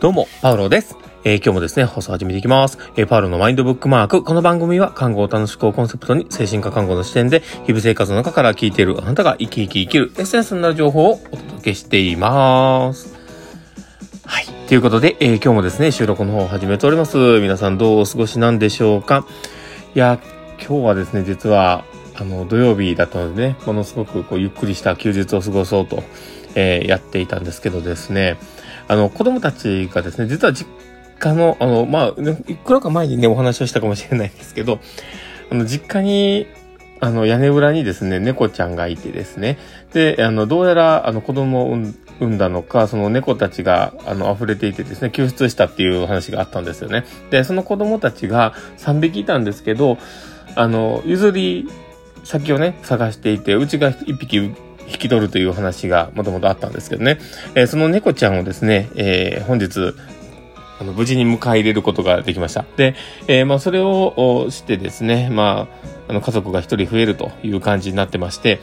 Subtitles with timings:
[0.00, 0.96] どうも、パウロです。
[1.24, 2.78] えー今日もですね、放送始めていきます。
[2.96, 4.24] えーパウロのマインドブックマーク。
[4.24, 13.14] この番組は、看護を楽しくをコンセプトに、精神科看護の視点で、日々生活の中から聞いているあなたが生き生き生きるエッセンスになる情報をお届けしています。
[14.24, 14.46] はい。
[14.68, 17.18] ということで、えー今日もですね、収録の方を始めております。
[17.40, 19.26] 皆さんどうお過ごしなんでしょうか
[19.94, 20.18] いや、
[20.66, 21.84] 今日はですね、実は、
[22.18, 26.02] あの、土曜日だったのでね、ものすごくこう、ゆっくりした休日を過ごそうと、
[26.54, 28.38] えーやっていたんですけどですね、
[28.90, 30.68] あの、子供たちがですね、実は実
[31.20, 32.08] 家の、あの、まあ、
[32.48, 34.80] いくらか前にね、お話をしたかもしれないんですけど、
[35.48, 36.48] あの、実家に、
[36.98, 39.58] あの、屋根裏にですね、猫ちゃんがいてですね、
[39.92, 47.04] で、あの、どうやら、あの、子供を産ん産んだのか、その猫たちが、あの、溢れていてですね、救出したっていう話があったんですよね。
[47.30, 49.98] で、その子供たちが3匹いたんですけど、
[50.56, 51.68] あの、譲り
[52.24, 54.52] 先をね、探していて、うちが1匹
[54.90, 57.18] 引き取るという話がもともとあったんですけどね、
[57.54, 59.94] えーその猫ちゃんをですね、えー本日、
[60.80, 62.64] あの無事に迎え入れることができました。
[62.76, 62.94] で、
[63.28, 68.60] えーまあ、それをしてですね、まあ、あの、家族が一人増えるという感じになってまして、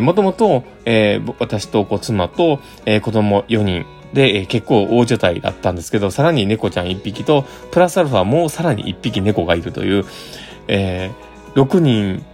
[0.00, 0.64] もともと、
[1.38, 10.04] 私とこう妻と、えー子供4人で、えー結構大所帯だったんですけど、さらに猫ちゃん1匹と、プラスアルファもうさらに1匹猫がいるという、
[10.68, 12.24] えー6人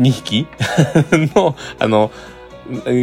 [0.00, 0.46] 2匹
[1.34, 2.10] の、あの、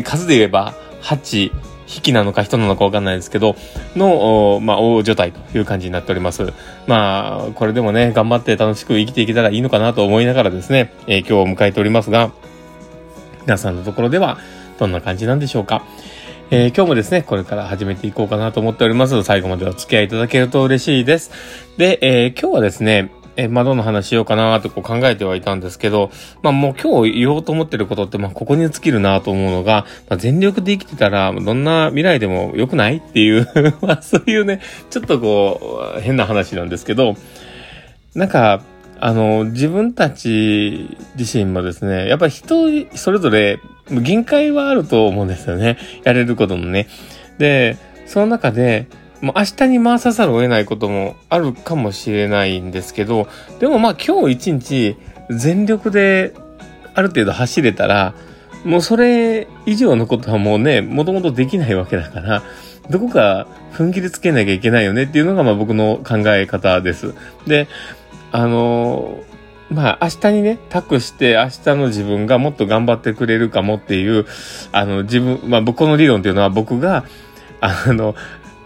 [0.04, 1.52] 数で言えば8
[1.88, 3.56] 匹なのか人なのかわかんないですけど、
[3.96, 6.54] の、まあ、大所帯という感じになっております。
[6.86, 12.32] まあ、これでもね、頑張って楽しく生きていけたらいいのかなと思いながらですね、えー今日を迎えておりますが、
[13.42, 14.38] 皆さんのところでは
[14.78, 15.84] どんな感じなんでしょうか。
[16.52, 19.24] えー今日もですね、これから始めていこうかなと思っております。
[19.24, 21.32] 最後までお付き合いいただけると嬉しいです。
[21.78, 26.10] で、えー今日はですね、えまあ、どんな話しようかなとこう考えてはいたんですけど、
[26.42, 33.48] まあ、もう今日言おうと思ってることって、まあ、ここに尽きるなと思うのが、まあ、全力で生きてたら、どんな未来でも良くないっていう、
[33.82, 37.16] まあ、そういうね、ちょっとこう、変な話なんですけど、
[38.16, 38.64] なんか、
[39.00, 43.60] あの、自分たち自身もですね、やっぱり人それぞれ
[43.92, 45.78] 限界はあると思うんですよね。
[46.04, 46.88] やれることのね。
[47.38, 47.78] で、
[48.08, 48.88] その中で、
[49.22, 53.28] もう明日に回さざるを得ないこともあるかもしれないんですけど、
[53.60, 54.96] でもまあ今日一日
[55.30, 56.34] 全力で
[56.94, 58.14] ある程度走れたら、
[58.64, 62.44] もうそれ以上のことはもうね、もともとできないわけだから、
[62.90, 67.14] どこか踏ん切りつけなきゃいけないよねっていうのがまあ僕の考え方です。
[67.46, 67.68] で、
[68.32, 69.20] あの
[69.70, 74.26] まあ明日にね、託して明日の自分がもっと頑張ってくれるかもっていう、
[74.72, 77.06] あの自分、まあ僕の理論っていうのは僕が、
[77.60, 78.16] あの、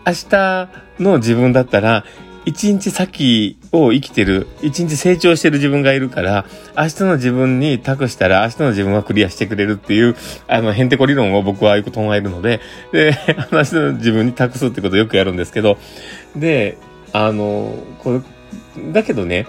[0.06, 0.70] 明日
[1.00, 2.06] の自分だったら、
[2.44, 6.46] 一日先を生きてる、一日成長してる自分がいるから、
[6.76, 10.16] 明日の自分に託したら、明日の自分はクリアしてくれるっていう、
[10.48, 12.60] あの、ヘンテコ理論を僕はよく唱えるので、
[12.92, 13.16] で、
[13.52, 15.78] 明日の自分に託すってことをよくやるんですけど、
[16.36, 16.78] で、
[17.14, 18.22] あの、こ
[18.78, 19.46] れ、だけどね、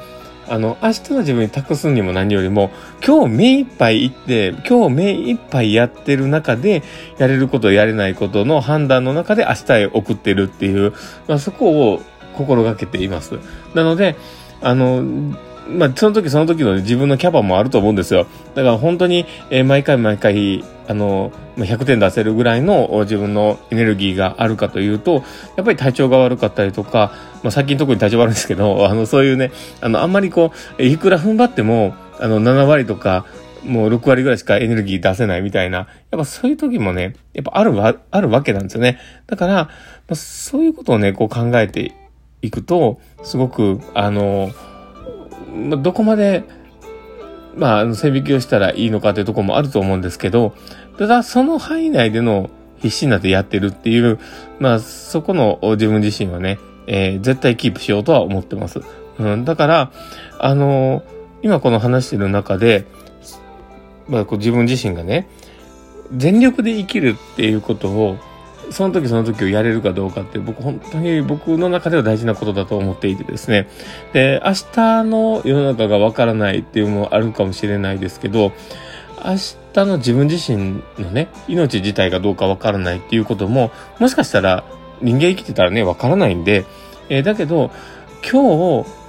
[0.48, 2.70] あの、明日の自分に託すにも何よりも、
[3.06, 6.82] 今日目いっぱい行って、今日目いっぱいやってる中で、
[7.18, 10.92] やれることやれないことの判断の中で明日へ送ってるっていう、
[11.28, 12.02] まあ、そこを
[12.34, 13.38] 心がけています。
[13.74, 14.16] なので、
[14.60, 15.04] あの、
[15.68, 18.26] まあ、その時その時の自分のキャパもあると思うんですよ。
[18.54, 25.24] だから本当に、えー毎回毎回、あの、ま100点出せるぐらいの自分のエネルギーがあるかというと、
[25.56, 27.12] やっぱり体調が悪かったりとか、
[27.42, 33.24] まあ、最近特に体調悪いんですけど、 あの、そういうね、あの、あんまりこう、いくら踏ん張っても、あの、7割とか、
[33.64, 35.86] もう6割ぐらいしかエネルギー出せないみたいな、やっ
[36.18, 38.98] ぱそういう時もね、やっぱあるわ、あるわけなんですよね。
[39.28, 39.70] だから、ま
[40.10, 41.92] あ、そういうことをね、こう考えて
[42.42, 44.50] いくと、すごく、あの、
[45.54, 46.44] ま、どこまで、
[47.56, 50.54] まあ、線引きをしたらいいのかというところもあると思うんですけど、
[50.98, 54.18] ただ、その範囲内での必死になってやってるっていう、
[54.58, 58.80] まあ、そこの自分自身はね、えー絶対キープしようとは思ってます。
[59.18, 59.92] うん、だから、
[60.38, 61.04] あの
[61.42, 62.86] 今この話してる中で、
[64.08, 65.28] まあ、こう自分自身がね、
[66.16, 68.18] 全力で生きるっていうことを、
[68.70, 73.68] その時その時をやれるかどうかって僕本当に僕の中では大事なことだと思っていてですね。
[74.12, 78.52] で、明日の世の中がわからないっていうのもあるかもしれないですけど、
[79.24, 79.34] 明
[79.72, 84.64] 日の自分自身のね、命自体がどうかわからないっていうことも、もしかしたら
[85.00, 86.64] 人間生きてたらね、わからないんで、
[87.08, 87.70] えーだけど、
[88.30, 89.02] 今日、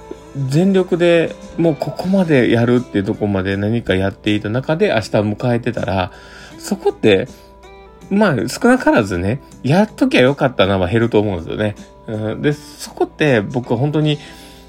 [0.48, 6.12] 全力でもうここまでやるっていうとこまで何かやっていた中で明日迎えてたら、
[6.58, 7.28] そこって、
[8.10, 11.74] まあ少なからずね、やっときゃよかったなは減ると思うんですよね。
[12.40, 14.18] で、そこって僕は本当に、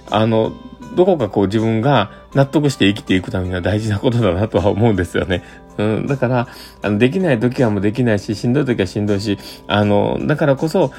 [0.10, 0.54] あの、
[0.96, 5.44] どこかこう自分が納得して生きていくためには大事なことだなとは思うんですよね。
[5.78, 6.48] うん、だから、
[6.82, 9.38] あの、できない時はもうできないし、しんどい時はしんどいし、
[9.68, 10.92] あの、だからこそ、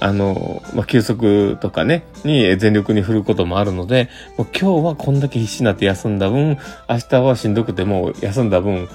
[0.00, 6.58] あの、まあ、休息とかね、に全力に振ることもあるので、もう今日はこんだけ必死になって休んだ分、
[6.88, 8.88] 明日はしんどくても休んだ分、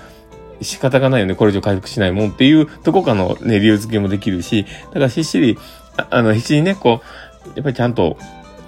[0.61, 5.57] 仕方がないよね、これ以上回復しないもんっていうとこかのね、理由付けもできるし、だからしっしり、
[5.97, 7.01] ああの、必死にね、こ
[7.45, 8.17] う、やっぱりちゃんと、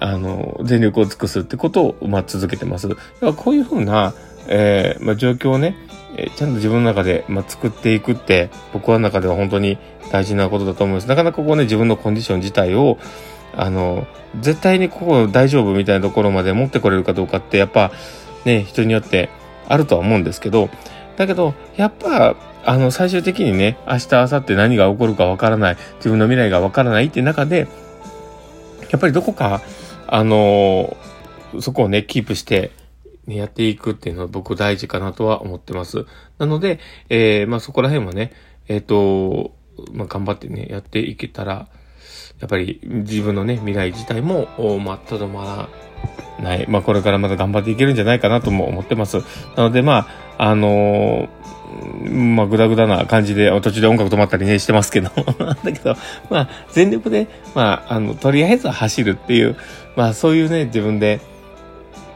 [0.00, 2.88] あの、全力を尽くすってことを、まあ、続けてます。
[2.88, 4.14] だからこういうふうな、
[4.48, 5.76] えー、まあ、状況をね、
[6.16, 9.78] えー、ちゃんと自分の中で、まあ、作っていくって、僕は中では本当に
[10.10, 11.08] 大事なことだと思います。
[11.08, 12.98] なかなかここね、自分のコンディション自体を、
[13.54, 14.06] あの、
[14.40, 17.92] 絶対にここ大丈夫みたいなところまで持ってこれるかどうかって、やっぱ、
[18.44, 19.28] ね、人によって
[19.68, 20.70] あるとは思うんですけど、
[21.20, 22.34] だけど、やっぱ、
[22.64, 27.68] あの、最終的にね、明日、明後日何が起こるかわからない、自分の未来がわからないって中で、
[28.90, 29.60] やっぱりどこか、
[30.06, 30.96] あの
[31.60, 32.70] そこをね、キープして、
[33.26, 36.06] ね、やっていくっていうのは僕大事かなとは思ってます。
[36.38, 36.80] なので、
[37.10, 38.32] えー、まあそこら辺はね、
[38.66, 39.52] えっ、ー、と、
[39.92, 41.68] まあ頑張ってね、やっていけたら、
[42.40, 44.48] やっぱり自分のね、未来自体も、
[44.82, 45.68] まっただまら
[46.40, 46.66] ない。
[46.68, 49.18] まあこれからまだ頑張っていけるんじゃないかなとも思ってます。
[49.56, 50.08] なのでま
[50.38, 51.50] あ、あのー、
[52.12, 55.10] まあ、ぐだぐだな感じで、途中で音楽止まったりね、してますけど。
[55.62, 55.94] だけど、
[56.28, 59.56] まあ、全力で、まあ、あの、とりあえず走るっていう、
[59.96, 61.20] まあ、そういうね、自分で、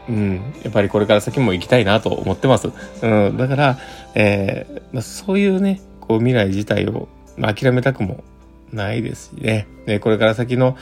[0.09, 2.69] うん、やっぱりこれから先も行きたいなと思ってます。
[3.01, 3.77] うん、だから、
[4.13, 7.07] えー、まあ、そういうね、こう未来自体を、
[7.37, 8.23] まあ、諦めたくも
[8.71, 9.67] ないですしね。
[9.85, 10.77] ね、これから先の、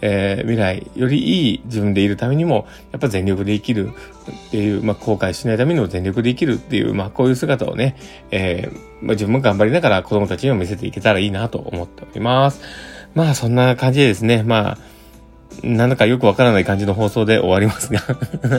[0.00, 3.90] えー、未来よりいい自分でいるためにも、やっぱ全力で生きる
[4.48, 7.96] っていう、まあ、後悔しないためにも全力で生きるっていう、まあ、こういう姿をね、
[8.30, 12.60] えー、まあ、自分も頑張りながら子供たちにも見せていけたらいいなと思っております。
[13.14, 14.78] まあ、そんな感じでですね、まあ、
[15.62, 18.00] なんだかよくわからない感じの放送で終わりますが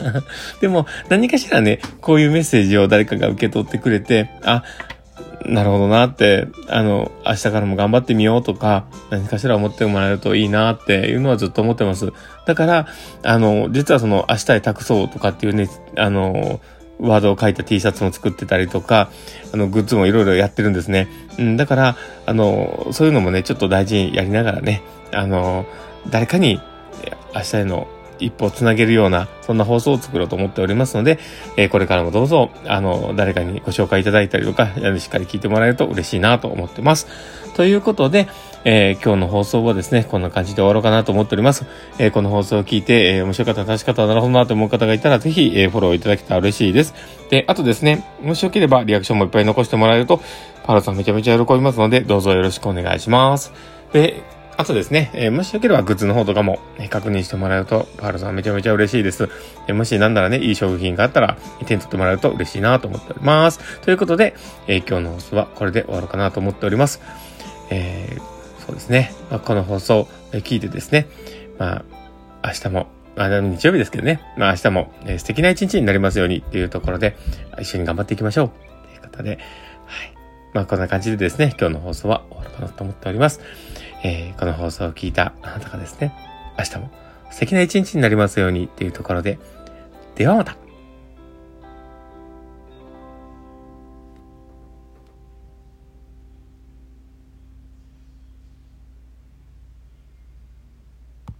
[0.60, 4.64] でも、何かしらね、こういうメッセージを誰かが受け取ってくれて、あ、
[5.44, 12.12] なるほどなって、あの、明日からも頑張ってみようとか、何かしら思ってもらえるといいなっていうのはずっと思ってます。
[12.46, 12.86] だから、
[13.22, 16.60] あの、実はその、明日へ託そうとかっていうね、あの、
[16.98, 19.10] ワードを書いた T シャツも作ってたりとか、
[19.52, 21.08] あの、グッズもいろいろやってるんですね。
[21.38, 24.82] うん、だから、あの、そういうのもね、ちょっと大事にやりながらね、
[25.12, 25.66] あの、
[26.10, 26.60] 誰かに
[27.34, 27.88] 明日への
[28.20, 31.18] 一歩をつなげるような、そんな放送を作ろうと思っておりますので、
[31.56, 34.68] えー、これからもどうぞ、あの、誰かにご紹介いただいたりとか、
[34.98, 37.06] しっかり聞いてもらえると嬉しいなと思ってます。
[37.54, 38.28] ということで、
[38.64, 41.64] えー、今日の放送はですね、こんな感じで終わろうかなと思っております。
[41.98, 46.94] えー、この放送を聞いて、えー、面白かった、正しかった、なるほどなと思う方がいたら、ぜひ、えフォローいただけたら嬉しいです。
[47.30, 50.20] で、あとですね、もしよければリアクションもいっぱい残してもらえると、
[50.64, 53.52] パロさんめちゃめちゃ喜びますので、どうぞよろしくお願いします。
[53.92, 54.22] で、
[54.58, 59.28] あとですね、えー、もしよければグッズの方とかも、ね、確認してもらうと、パールさんめちゃめちゃ嬉しいです。
[59.68, 63.80] えー、もしなんならね、いい商品があったら、手に取ってもらうと嬉しいなと思っております。
[63.82, 64.34] ということで、
[64.66, 67.00] え、今日の放送はこれで終わろうかなと思っております。
[67.70, 68.18] え、
[68.66, 71.06] そうですね、まあ、この放送、え聞いてですね、
[71.56, 71.84] ま
[72.42, 77.16] あ、明日も、まあ、日曜日ですけどね、まあ明日も、え素敵な一日になりますようにっていうところで、
[77.60, 78.48] 一緒に頑張っていきましょう。
[78.88, 79.38] ということで、
[79.86, 80.12] はい。
[80.52, 83.40] まあこんな感じでですね、今日の放送は終わろうかなと思っております。
[84.02, 86.12] えー、この放送を聞いたあなたがですね、
[86.58, 86.90] 明日も
[87.30, 89.38] 素敵な一日になりますようにっていうところで、
[90.14, 90.56] ではまた。